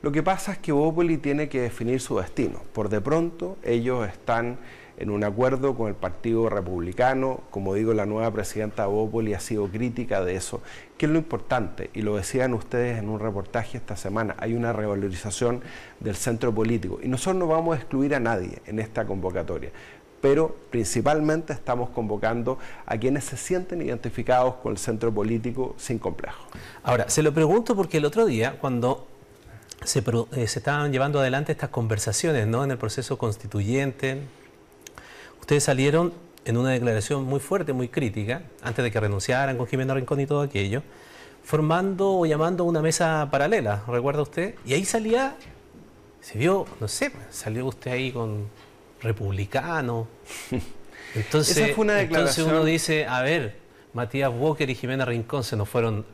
Lo 0.00 0.12
que 0.12 0.22
pasa 0.22 0.52
es 0.52 0.58
que 0.58 0.70
Bópoli 0.70 1.18
tiene 1.18 1.48
que 1.48 1.60
definir 1.60 2.00
su 2.00 2.18
destino. 2.18 2.62
Por 2.72 2.88
de 2.88 3.00
pronto, 3.00 3.56
ellos 3.64 4.06
están 4.08 4.58
en 4.98 5.10
un 5.10 5.24
acuerdo 5.24 5.74
con 5.74 5.88
el 5.88 5.94
Partido 5.94 6.48
Republicano. 6.48 7.40
Como 7.50 7.74
digo, 7.74 7.94
la 7.94 8.06
nueva 8.06 8.30
presidenta 8.30 8.86
Bópoli 8.86 9.34
ha 9.34 9.40
sido 9.40 9.68
crítica 9.68 10.24
de 10.24 10.36
eso. 10.36 10.60
¿Qué 10.96 11.06
es 11.06 11.12
lo 11.12 11.18
importante? 11.18 11.90
Y 11.94 12.02
lo 12.02 12.16
decían 12.16 12.54
ustedes 12.54 12.98
en 12.98 13.08
un 13.08 13.20
reportaje 13.20 13.78
esta 13.78 13.96
semana, 13.96 14.34
hay 14.38 14.54
una 14.54 14.72
revalorización 14.72 15.60
del 16.00 16.16
centro 16.16 16.54
político. 16.54 16.98
Y 17.02 17.08
nosotros 17.08 17.36
no 17.36 17.46
vamos 17.46 17.76
a 17.76 17.80
excluir 17.80 18.14
a 18.14 18.20
nadie 18.20 18.60
en 18.66 18.78
esta 18.78 19.06
convocatoria 19.06 19.70
pero 20.20 20.56
principalmente 20.70 21.52
estamos 21.52 21.90
convocando 21.90 22.58
a 22.86 22.96
quienes 22.96 23.22
se 23.22 23.36
sienten 23.36 23.82
identificados 23.82 24.54
con 24.56 24.72
el 24.72 24.78
centro 24.78 25.14
político 25.14 25.76
sin 25.78 26.00
complejo. 26.00 26.42
Ahora, 26.82 27.08
se 27.08 27.22
lo 27.22 27.32
pregunto 27.32 27.76
porque 27.76 27.98
el 27.98 28.04
otro 28.04 28.26
día, 28.26 28.58
cuando 28.60 29.06
eh, 29.82 30.46
se, 30.46 30.58
estaban 30.58 30.92
llevando 30.92 31.20
adelante 31.20 31.52
estas 31.52 31.70
conversaciones 31.70 32.46
¿no? 32.46 32.64
en 32.64 32.70
el 32.70 32.78
proceso 32.78 33.16
constituyente. 33.16 34.22
Ustedes 35.48 35.64
salieron 35.64 36.12
en 36.44 36.58
una 36.58 36.72
declaración 36.72 37.24
muy 37.24 37.40
fuerte, 37.40 37.72
muy 37.72 37.88
crítica, 37.88 38.42
antes 38.60 38.84
de 38.84 38.90
que 38.90 39.00
renunciaran 39.00 39.56
con 39.56 39.66
Jimena 39.66 39.94
Rincón 39.94 40.20
y 40.20 40.26
todo 40.26 40.42
aquello, 40.42 40.82
formando 41.42 42.18
o 42.18 42.26
llamando 42.26 42.64
una 42.64 42.82
mesa 42.82 43.26
paralela, 43.30 43.82
¿recuerda 43.88 44.20
usted? 44.20 44.56
Y 44.66 44.74
ahí 44.74 44.84
salía 44.84 45.36
se 46.20 46.36
vio, 46.36 46.66
no 46.80 46.86
sé, 46.86 47.12
salió 47.30 47.64
usted 47.64 47.92
ahí 47.92 48.12
con 48.12 48.46
republicano. 49.00 50.06
Entonces, 51.14 51.56
Esa 51.56 51.74
fue 51.74 51.84
una 51.84 51.94
declaración... 51.94 52.48
entonces 52.48 52.60
uno 52.60 52.64
dice, 52.66 53.06
a 53.06 53.22
ver, 53.22 53.56
Matías 53.94 54.30
Walker 54.30 54.68
y 54.68 54.74
Jimena 54.74 55.06
Rincón 55.06 55.44
se 55.44 55.56
nos 55.56 55.66
fueron 55.66 56.04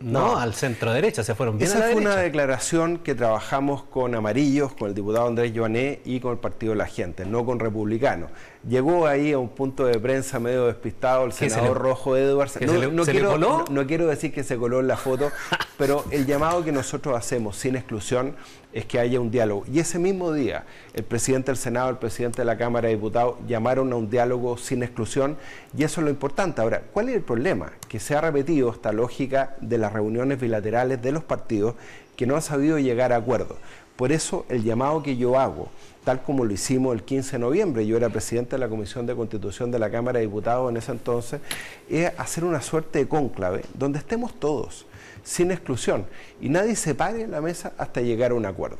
no, 0.00 0.38
al 0.38 0.54
centro 0.54 0.92
derecha, 0.92 1.22
se 1.22 1.34
fueron 1.34 1.58
bien 1.58 1.70
Esa 1.70 1.78
a 1.78 1.92
fue 1.92 2.00
una 2.00 2.16
declaración 2.16 2.98
que 2.98 3.14
trabajamos 3.14 3.82
con 3.82 4.14
amarillos, 4.14 4.72
con 4.72 4.88
el 4.88 4.94
diputado 4.94 5.28
Andrés 5.28 5.52
Joané 5.54 6.00
y 6.06 6.20
con 6.20 6.32
el 6.32 6.38
Partido 6.38 6.72
de 6.72 6.78
la 6.78 6.86
Gente, 6.86 7.26
no 7.26 7.44
con 7.44 7.58
republicanos. 7.60 8.30
Llegó 8.68 9.06
ahí 9.06 9.32
a 9.32 9.38
un 9.38 9.48
punto 9.48 9.86
de 9.86 9.98
prensa 9.98 10.38
medio 10.38 10.66
despistado 10.66 11.24
el 11.24 11.32
senador 11.32 11.78
Rojo 11.78 12.16
Edwards. 12.16 12.60
No, 12.60 13.04
quiero, 13.04 13.38
no, 13.38 13.86
quiero, 13.86 14.06
decir 14.06 14.34
que 14.34 14.44
se 14.44 14.58
coló 14.58 14.80
en 14.80 14.86
la 14.86 14.98
foto, 14.98 15.30
pero 15.78 16.04
el 16.10 16.26
llamado 16.26 16.62
que 16.62 16.70
nosotros 16.70 17.16
hacemos 17.16 17.56
sin 17.56 17.74
exclusión 17.74 18.36
es 18.74 18.84
que 18.84 18.98
haya 18.98 19.18
un 19.18 19.30
diálogo. 19.30 19.64
Y 19.72 19.78
ese 19.78 19.98
mismo 19.98 20.32
día, 20.32 20.64
el 20.92 21.04
presidente 21.04 21.50
del 21.50 21.56
Senado, 21.56 21.88
el 21.88 21.96
presidente 21.96 22.42
de 22.42 22.44
la 22.44 22.58
Cámara 22.58 22.88
de 22.88 22.96
Diputados 22.96 23.36
llamaron 23.48 23.92
a 23.94 23.96
un 23.96 24.10
diálogo 24.10 24.58
sin 24.58 24.82
exclusión 24.82 25.38
y 25.76 25.84
eso 25.84 26.02
es 26.02 26.04
lo 26.04 26.10
importante. 26.10 26.60
Ahora, 26.60 26.82
¿cuál 26.92 27.08
es 27.08 27.16
el 27.16 27.22
problema? 27.22 27.72
Que 27.88 27.98
se 27.98 28.14
ha 28.14 28.20
repetido 28.20 28.70
esta 28.70 28.92
lógica 28.92 29.56
de 29.62 29.78
las 29.78 29.92
reuniones 29.92 30.38
bilaterales 30.38 31.00
de 31.00 31.12
los 31.12 31.24
partidos 31.24 31.76
que 32.14 32.26
no 32.26 32.34
han 32.34 32.42
sabido 32.42 32.78
llegar 32.78 33.14
a 33.14 33.16
acuerdos. 33.16 33.56
Por 34.00 34.12
eso 34.12 34.46
el 34.48 34.64
llamado 34.64 35.02
que 35.02 35.18
yo 35.18 35.38
hago, 35.38 35.68
tal 36.04 36.22
como 36.22 36.46
lo 36.46 36.54
hicimos 36.54 36.94
el 36.94 37.02
15 37.02 37.32
de 37.32 37.38
noviembre, 37.38 37.86
yo 37.86 37.98
era 37.98 38.08
presidente 38.08 38.56
de 38.56 38.58
la 38.58 38.70
Comisión 38.70 39.04
de 39.04 39.14
Constitución 39.14 39.70
de 39.70 39.78
la 39.78 39.90
Cámara 39.90 40.18
de 40.18 40.24
Diputados 40.24 40.70
en 40.70 40.78
ese 40.78 40.92
entonces, 40.92 41.42
es 41.86 42.10
hacer 42.16 42.44
una 42.44 42.62
suerte 42.62 43.00
de 43.00 43.08
cónclave 43.08 43.62
donde 43.74 43.98
estemos 43.98 44.32
todos 44.32 44.86
sin 45.22 45.50
exclusión, 45.50 46.06
y 46.40 46.48
nadie 46.48 46.76
se 46.76 46.94
pare 46.94 47.20
en 47.20 47.30
la 47.30 47.42
mesa 47.42 47.74
hasta 47.76 48.00
llegar 48.00 48.30
a 48.30 48.36
un 48.36 48.46
acuerdo. 48.46 48.78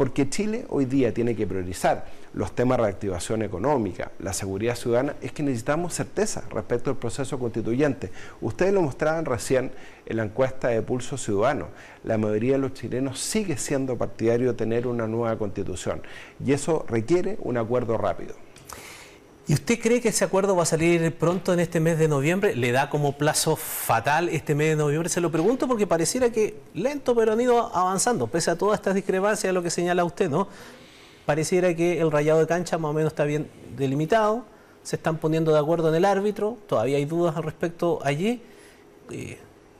Porque 0.00 0.30
Chile 0.30 0.64
hoy 0.70 0.86
día 0.86 1.12
tiene 1.12 1.36
que 1.36 1.46
priorizar 1.46 2.06
los 2.32 2.54
temas 2.54 2.78
de 2.78 2.84
reactivación 2.84 3.42
económica, 3.42 4.12
la 4.18 4.32
seguridad 4.32 4.74
ciudadana, 4.74 5.14
es 5.20 5.30
que 5.32 5.42
necesitamos 5.42 5.92
certeza 5.92 6.42
respecto 6.48 6.88
al 6.88 6.96
proceso 6.96 7.38
constituyente. 7.38 8.10
Ustedes 8.40 8.72
lo 8.72 8.80
mostraban 8.80 9.26
recién 9.26 9.72
en 10.06 10.16
la 10.16 10.22
encuesta 10.22 10.68
de 10.68 10.80
Pulso 10.80 11.18
Ciudadano. 11.18 11.66
La 12.02 12.16
mayoría 12.16 12.52
de 12.52 12.60
los 12.60 12.72
chilenos 12.72 13.20
sigue 13.20 13.58
siendo 13.58 13.98
partidario 13.98 14.52
de 14.52 14.54
tener 14.54 14.86
una 14.86 15.06
nueva 15.06 15.36
constitución 15.36 16.00
y 16.42 16.54
eso 16.54 16.86
requiere 16.88 17.36
un 17.42 17.58
acuerdo 17.58 17.98
rápido. 17.98 18.36
¿Y 19.50 19.54
usted 19.54 19.80
cree 19.80 20.00
que 20.00 20.10
ese 20.10 20.22
acuerdo 20.22 20.54
va 20.54 20.62
a 20.62 20.64
salir 20.64 21.12
pronto 21.16 21.52
en 21.52 21.58
este 21.58 21.80
mes 21.80 21.98
de 21.98 22.06
noviembre? 22.06 22.54
¿Le 22.54 22.70
da 22.70 22.88
como 22.88 23.18
plazo 23.18 23.56
fatal 23.56 24.28
este 24.28 24.54
mes 24.54 24.68
de 24.68 24.76
noviembre? 24.76 25.08
Se 25.08 25.20
lo 25.20 25.32
pregunto 25.32 25.66
porque 25.66 25.88
pareciera 25.88 26.30
que 26.30 26.60
lento, 26.72 27.16
pero 27.16 27.32
han 27.32 27.40
ido 27.40 27.74
avanzando, 27.74 28.28
pese 28.28 28.52
a 28.52 28.56
todas 28.56 28.78
estas 28.78 28.94
discrepancias 28.94 29.52
lo 29.52 29.60
que 29.60 29.70
señala 29.70 30.04
usted, 30.04 30.30
¿no? 30.30 30.46
Pareciera 31.26 31.74
que 31.74 32.00
el 32.00 32.12
rayado 32.12 32.38
de 32.38 32.46
cancha 32.46 32.78
más 32.78 32.90
o 32.90 32.92
menos 32.92 33.10
está 33.10 33.24
bien 33.24 33.50
delimitado, 33.76 34.44
se 34.84 34.94
están 34.94 35.16
poniendo 35.16 35.52
de 35.52 35.58
acuerdo 35.58 35.88
en 35.88 35.96
el 35.96 36.04
árbitro, 36.04 36.56
todavía 36.68 36.98
hay 36.98 37.04
dudas 37.04 37.36
al 37.36 37.42
respecto 37.42 37.98
allí. 38.04 38.40
Eh, 39.10 39.36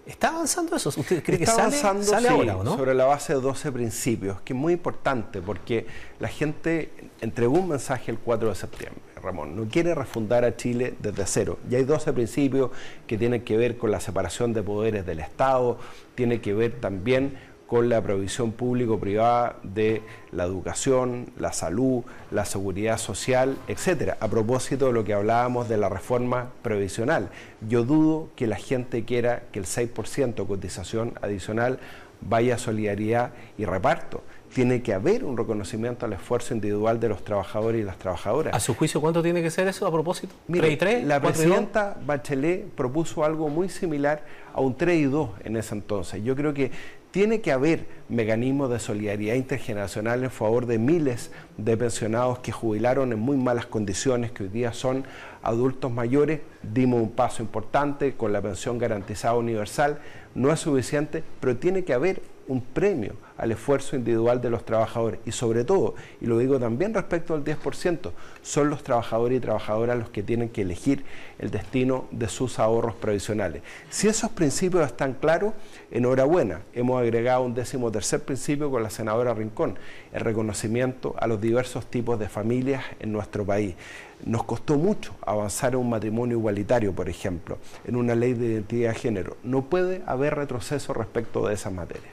¿Está 0.06 0.28
avanzando 0.28 0.74
eso? 0.76 0.88
¿Usted 0.88 1.22
cree 1.22 1.38
que 1.38 1.46
sale, 1.46 1.76
sale 1.76 2.28
ahora 2.28 2.56
o 2.56 2.64
no? 2.64 2.76
Sobre 2.76 2.94
la 2.94 3.04
base 3.04 3.34
de 3.34 3.40
12 3.40 3.70
principios, 3.70 4.40
que 4.40 4.52
es 4.52 4.58
muy 4.58 4.72
importante 4.72 5.40
porque 5.40 5.86
la 6.18 6.28
gente 6.28 6.90
entregó 7.20 7.58
un 7.58 7.68
mensaje 7.68 8.10
el 8.10 8.18
4 8.18 8.48
de 8.48 8.54
septiembre 8.54 9.00
Ramón, 9.22 9.56
no 9.56 9.68
quiere 9.68 9.94
refundar 9.94 10.44
a 10.44 10.56
Chile 10.56 10.94
desde 10.98 11.26
cero. 11.26 11.58
Y 11.70 11.74
hay 11.74 11.84
12 11.84 12.12
principios 12.12 12.70
que 13.06 13.18
tienen 13.18 13.42
que 13.42 13.56
ver 13.56 13.76
con 13.76 13.90
la 13.90 14.00
separación 14.00 14.52
de 14.52 14.62
poderes 14.62 15.06
del 15.06 15.20
Estado, 15.20 15.78
tiene 16.14 16.40
que 16.40 16.54
ver 16.54 16.80
también 16.80 17.38
con 17.70 17.88
la 17.88 18.02
provisión 18.02 18.50
público-privada 18.50 19.54
de 19.62 20.02
la 20.32 20.42
educación, 20.42 21.26
la 21.38 21.52
salud, 21.52 22.02
la 22.32 22.44
seguridad 22.44 22.98
social, 22.98 23.56
etcétera. 23.68 24.16
A 24.18 24.26
propósito 24.26 24.88
de 24.88 24.92
lo 24.92 25.04
que 25.04 25.14
hablábamos 25.14 25.68
de 25.68 25.76
la 25.76 25.88
reforma 25.88 26.50
previsional, 26.62 27.28
yo 27.68 27.84
dudo 27.84 28.30
que 28.34 28.48
la 28.48 28.56
gente 28.56 29.04
quiera 29.04 29.44
que 29.52 29.60
el 29.60 29.66
6% 29.66 30.48
cotización 30.48 31.12
adicional 31.22 31.78
vaya 32.20 32.56
a 32.56 32.58
solidaridad 32.58 33.30
y 33.56 33.66
reparto 33.66 34.20
tiene 34.52 34.82
que 34.82 34.92
haber 34.92 35.24
un 35.24 35.36
reconocimiento 35.36 36.06
al 36.06 36.12
esfuerzo 36.12 36.54
individual 36.54 36.98
de 36.98 37.08
los 37.08 37.24
trabajadores 37.24 37.82
y 37.82 37.84
las 37.84 37.98
trabajadoras. 37.98 38.54
¿A 38.54 38.58
su 38.60 38.74
juicio 38.74 39.00
cuánto 39.00 39.22
tiene 39.22 39.42
que 39.42 39.50
ser 39.50 39.68
eso 39.68 39.86
a 39.86 39.92
propósito? 39.92 40.34
Mire, 40.48 40.70
y 40.70 40.76
3? 40.76 41.04
La 41.06 41.20
presidenta 41.20 41.96
Bachelet 42.04 42.66
propuso 42.70 43.24
algo 43.24 43.48
muy 43.48 43.68
similar 43.68 44.24
a 44.52 44.60
un 44.60 44.76
3 44.76 44.98
y 44.98 45.04
2 45.04 45.30
en 45.44 45.56
ese 45.56 45.74
entonces. 45.74 46.24
Yo 46.24 46.34
creo 46.34 46.52
que 46.52 46.72
tiene 47.10 47.40
que 47.40 47.52
haber 47.52 47.86
mecanismos 48.08 48.70
de 48.70 48.78
solidaridad 48.78 49.34
intergeneracional 49.34 50.22
en 50.22 50.30
favor 50.30 50.66
de 50.66 50.78
miles 50.78 51.32
de 51.56 51.76
pensionados 51.76 52.38
que 52.38 52.52
jubilaron 52.52 53.12
en 53.12 53.18
muy 53.18 53.36
malas 53.36 53.66
condiciones, 53.66 54.30
que 54.30 54.44
hoy 54.44 54.48
día 54.48 54.72
son 54.72 55.04
adultos 55.42 55.90
mayores. 55.90 56.40
Dimos 56.62 57.02
un 57.02 57.10
paso 57.10 57.42
importante 57.42 58.14
con 58.14 58.32
la 58.32 58.40
pensión 58.40 58.78
garantizada 58.78 59.34
universal. 59.34 59.98
No 60.34 60.52
es 60.52 60.60
suficiente, 60.60 61.24
pero 61.40 61.56
tiene 61.56 61.84
que 61.84 61.94
haber 61.94 62.22
un 62.46 62.60
premio 62.60 63.14
al 63.40 63.52
esfuerzo 63.52 63.96
individual 63.96 64.42
de 64.42 64.50
los 64.50 64.66
trabajadores 64.66 65.18
y 65.24 65.32
sobre 65.32 65.64
todo, 65.64 65.94
y 66.20 66.26
lo 66.26 66.36
digo 66.36 66.60
también 66.60 66.92
respecto 66.92 67.32
al 67.32 67.42
10%, 67.42 68.12
son 68.42 68.68
los 68.68 68.82
trabajadores 68.82 69.38
y 69.38 69.40
trabajadoras 69.40 69.98
los 69.98 70.10
que 70.10 70.22
tienen 70.22 70.50
que 70.50 70.60
elegir 70.60 71.04
el 71.38 71.50
destino 71.50 72.06
de 72.10 72.28
sus 72.28 72.58
ahorros 72.58 72.94
previsionales. 72.96 73.62
Si 73.88 74.08
esos 74.08 74.30
principios 74.30 74.84
están 74.84 75.14
claros, 75.14 75.54
enhorabuena, 75.90 76.60
hemos 76.74 77.00
agregado 77.00 77.42
un 77.42 77.54
décimo 77.54 77.90
tercer 77.90 78.22
principio 78.22 78.70
con 78.70 78.82
la 78.82 78.90
senadora 78.90 79.32
Rincón, 79.32 79.78
el 80.12 80.20
reconocimiento 80.20 81.14
a 81.18 81.26
los 81.26 81.40
diversos 81.40 81.86
tipos 81.86 82.18
de 82.18 82.28
familias 82.28 82.84
en 83.00 83.10
nuestro 83.10 83.46
país. 83.46 83.74
Nos 84.22 84.44
costó 84.44 84.76
mucho 84.76 85.14
avanzar 85.22 85.72
en 85.72 85.78
un 85.78 85.88
matrimonio 85.88 86.36
igualitario, 86.36 86.92
por 86.92 87.08
ejemplo, 87.08 87.56
en 87.86 87.96
una 87.96 88.14
ley 88.14 88.34
de 88.34 88.48
identidad 88.48 88.90
de 88.90 88.98
género. 88.98 89.38
No 89.42 89.62
puede 89.62 90.02
haber 90.04 90.34
retroceso 90.34 90.92
respecto 90.92 91.48
de 91.48 91.54
esas 91.54 91.72
materias. 91.72 92.12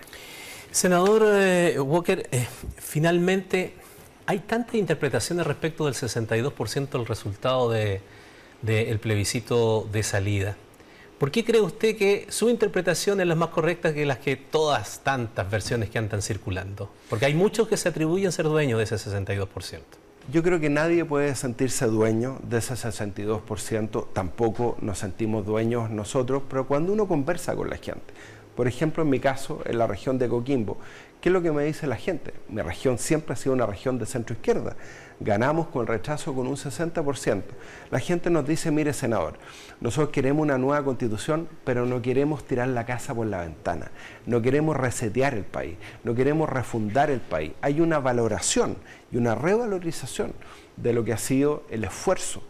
Senador 0.71 1.23
eh, 1.25 1.79
Walker, 1.79 2.27
eh, 2.31 2.47
finalmente 2.77 3.73
hay 4.25 4.39
tantas 4.39 4.75
interpretaciones 4.75 5.47
respecto 5.47 5.85
del 5.85 5.93
62% 5.93 6.89
del 6.89 7.05
resultado 7.05 7.71
del 7.71 8.99
plebiscito 8.99 9.87
de 9.91 10.03
salida. 10.03 10.57
¿Por 11.17 11.31
qué 11.31 11.43
cree 11.43 11.61
usted 11.61 11.97
que 11.97 12.27
su 12.29 12.49
interpretación 12.49 13.19
es 13.21 13.27
la 13.27 13.33
más 13.33 13.49
correcta 13.49 13.91
que 13.93 14.05
las 14.05 14.19
que 14.19 14.35
todas 14.35 14.99
tantas 15.03 15.49
versiones 15.49 15.89
que 15.89 15.97
andan 15.97 16.21
circulando? 16.21 16.91
Porque 17.09 17.25
hay 17.25 17.33
muchos 17.33 17.67
que 17.67 17.75
se 17.75 17.89
atribuyen 17.89 18.31
ser 18.31 18.45
dueños 18.45 18.77
de 18.77 18.83
ese 18.83 18.97
62%. 18.97 19.47
Yo 20.31 20.43
creo 20.43 20.59
que 20.59 20.69
nadie 20.69 21.05
puede 21.05 21.33
sentirse 21.35 21.85
dueño 21.85 22.37
de 22.43 22.57
ese 22.57 22.73
62%, 22.73 24.07
tampoco 24.11 24.77
nos 24.81 24.99
sentimos 24.99 25.45
dueños 25.45 25.89
nosotros, 25.89 26.43
pero 26.49 26.67
cuando 26.67 26.91
uno 26.91 27.07
conversa 27.07 27.55
con 27.55 27.69
la 27.69 27.77
gente, 27.77 28.13
por 28.57 28.67
ejemplo, 28.67 29.03
en 29.03 29.11
mi 29.11 29.19
caso, 29.19 29.61
en 29.65 29.77
la 29.77 29.85
región 29.85 30.17
de 30.17 30.27
Coquimbo, 30.27 30.79
¿qué 31.21 31.29
es 31.29 31.33
lo 31.33 31.43
que 31.43 31.51
me 31.51 31.63
dice 31.63 31.85
la 31.85 31.95
gente? 31.95 32.33
Mi 32.49 32.63
región 32.63 32.97
siempre 32.97 33.33
ha 33.33 33.35
sido 33.35 33.53
una 33.53 33.67
región 33.67 33.99
de 33.99 34.07
centro 34.07 34.33
izquierda. 34.33 34.75
Ganamos 35.19 35.67
con 35.67 35.85
rechazo 35.85 36.33
con 36.33 36.47
un 36.47 36.55
60%. 36.55 37.43
La 37.91 37.99
gente 37.99 38.31
nos 38.31 38.47
dice, 38.47 38.71
mire 38.71 38.93
senador, 38.93 39.35
nosotros 39.79 40.09
queremos 40.09 40.41
una 40.41 40.57
nueva 40.57 40.83
constitución, 40.83 41.47
pero 41.65 41.85
no 41.85 42.01
queremos 42.01 42.47
tirar 42.47 42.69
la 42.69 42.83
casa 42.83 43.13
por 43.13 43.27
la 43.27 43.41
ventana. 43.41 43.91
No 44.25 44.41
queremos 44.41 44.75
resetear 44.75 45.35
el 45.35 45.43
país, 45.45 45.77
no 46.03 46.15
queremos 46.15 46.49
refundar 46.49 47.11
el 47.11 47.21
país. 47.21 47.51
Hay 47.61 47.79
una 47.79 47.99
valoración 47.99 48.77
y 49.11 49.17
una 49.17 49.35
revalorización 49.35 50.33
de 50.77 50.93
lo 50.93 51.05
que 51.05 51.13
ha 51.13 51.19
sido 51.19 51.63
el 51.69 51.83
esfuerzo 51.83 52.41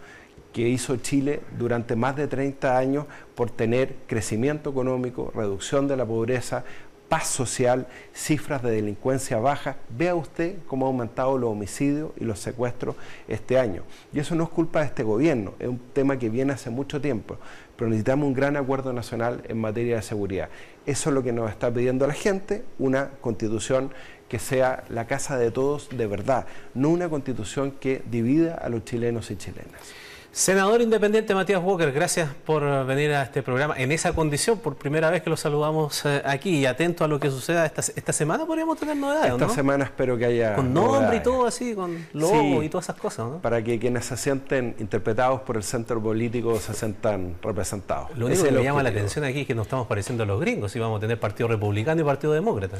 que 0.57 0.67
hizo 0.67 0.97
Chile 0.97 1.41
durante 1.55 1.95
más 1.95 2.15
de 2.15 2.27
30 2.27 2.79
años 2.79 3.05
por 3.35 3.51
tener 3.51 3.93
crecimiento 4.07 4.71
económico, 4.71 5.31
reducción 5.35 5.87
de 5.87 5.95
la 5.95 6.03
pobreza, 6.03 6.63
paz 7.07 7.27
social, 7.27 7.85
cifras 8.11 8.63
de 8.63 8.71
delincuencia 8.71 9.37
baja. 9.37 9.75
Vea 9.95 10.15
usted 10.15 10.55
cómo 10.65 10.87
ha 10.87 10.89
aumentado 10.89 11.37
los 11.37 11.51
homicidios 11.51 12.09
y 12.19 12.23
los 12.23 12.39
secuestros 12.39 12.95
este 13.27 13.59
año. 13.59 13.83
Y 14.11 14.17
eso 14.17 14.33
no 14.33 14.45
es 14.45 14.49
culpa 14.49 14.79
de 14.79 14.87
este 14.87 15.03
gobierno, 15.03 15.53
es 15.59 15.67
un 15.67 15.77
tema 15.93 16.17
que 16.17 16.27
viene 16.27 16.53
hace 16.53 16.71
mucho 16.71 16.99
tiempo, 16.99 17.37
pero 17.75 17.91
necesitamos 17.91 18.25
un 18.25 18.33
gran 18.33 18.57
acuerdo 18.57 18.93
nacional 18.93 19.43
en 19.47 19.61
materia 19.61 19.97
de 19.97 20.01
seguridad. 20.01 20.49
Eso 20.87 21.11
es 21.11 21.13
lo 21.13 21.21
que 21.21 21.33
nos 21.33 21.51
está 21.51 21.71
pidiendo 21.71 22.07
la 22.07 22.15
gente, 22.15 22.65
una 22.79 23.11
constitución 23.21 23.91
que 24.27 24.39
sea 24.39 24.85
la 24.89 25.05
casa 25.05 25.37
de 25.37 25.51
todos 25.51 25.95
de 25.95 26.07
verdad, 26.07 26.47
no 26.73 26.89
una 26.89 27.09
constitución 27.09 27.73
que 27.79 28.01
divida 28.09 28.55
a 28.55 28.69
los 28.69 28.83
chilenos 28.85 29.29
y 29.29 29.35
chilenas. 29.35 30.06
Senador 30.37 30.83
independiente 30.83 31.33
Matías 31.33 31.63
Walker, 31.63 31.91
gracias 31.91 32.29
por 32.45 32.85
venir 32.85 33.11
a 33.11 33.23
este 33.23 33.41
programa 33.41 33.73
en 33.75 33.91
esa 33.91 34.13
condición, 34.13 34.59
por 34.59 34.75
primera 34.75 35.09
vez 35.09 35.23
que 35.23 35.31
lo 35.31 35.35
saludamos 35.35 36.05
eh, 36.05 36.21
aquí 36.23 36.59
y 36.59 36.67
atento 36.67 37.03
a 37.03 37.07
lo 37.07 37.19
que 37.19 37.31
suceda 37.31 37.65
esta, 37.65 37.81
esta 37.81 38.13
semana, 38.13 38.45
podríamos 38.45 38.77
tener 38.77 38.95
novedades. 38.97 39.31
Esta 39.31 39.49
semana 39.49 39.85
espero 39.85 40.15
que 40.15 40.25
haya. 40.25 40.53
Con 40.53 40.75
nombre 40.75 41.17
y 41.17 41.19
todo 41.21 41.47
así, 41.47 41.73
con 41.73 42.05
logo 42.13 42.61
y 42.61 42.69
todas 42.69 42.85
esas 42.85 42.97
cosas. 42.97 43.27
¿no? 43.27 43.39
Para 43.39 43.63
que 43.63 43.79
quienes 43.79 44.05
se 44.05 44.15
sienten 44.15 44.75
interpretados 44.77 45.41
por 45.41 45.57
el 45.57 45.63
centro 45.63 45.99
político 45.99 46.59
se 46.59 46.75
sientan 46.75 47.37
representados. 47.41 48.15
Lo 48.15 48.27
único 48.27 48.43
que 48.43 48.51
me 48.51 48.63
llama 48.63 48.83
la 48.83 48.89
atención 48.89 49.25
aquí 49.25 49.41
es 49.41 49.47
que 49.47 49.55
nos 49.55 49.65
estamos 49.65 49.87
pareciendo 49.87 50.21
a 50.21 50.27
los 50.27 50.39
gringos, 50.39 50.75
y 50.75 50.79
vamos 50.79 50.99
a 50.99 51.01
tener 51.01 51.19
Partido 51.19 51.49
Republicano 51.49 51.99
y 51.99 52.03
Partido 52.03 52.33
Demócrata. 52.33 52.77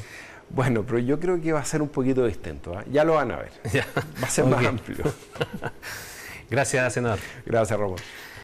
Bueno, 0.50 0.84
pero 0.86 1.00
yo 1.00 1.18
creo 1.18 1.40
que 1.40 1.52
va 1.52 1.58
a 1.58 1.64
ser 1.64 1.82
un 1.82 1.88
poquito 1.88 2.24
distinto. 2.24 2.72
¿eh? 2.74 2.84
Ya 2.92 3.02
lo 3.02 3.14
van 3.14 3.32
a 3.32 3.36
ver. 3.38 3.50
Va 4.22 4.28
a 4.28 4.30
ser 4.30 4.44
más 4.44 4.64
amplio. 4.64 5.02
Gracias, 6.50 6.92
senador. 6.94 7.18
Gracias, 7.44 7.78
Ramón. 7.78 7.98